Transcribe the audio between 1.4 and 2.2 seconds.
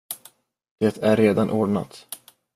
ordnat.